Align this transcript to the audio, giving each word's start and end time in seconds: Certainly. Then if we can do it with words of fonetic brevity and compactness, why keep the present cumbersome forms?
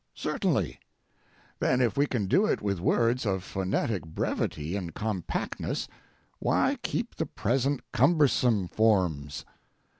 Certainly. 0.15 0.79
Then 1.59 1.79
if 1.79 1.95
we 1.95 2.07
can 2.07 2.25
do 2.25 2.47
it 2.47 2.59
with 2.59 2.79
words 2.79 3.23
of 3.23 3.43
fonetic 3.43 4.03
brevity 4.03 4.75
and 4.75 4.95
compactness, 4.95 5.87
why 6.39 6.79
keep 6.81 7.13
the 7.17 7.27
present 7.27 7.81
cumbersome 7.91 8.67
forms? 8.67 9.45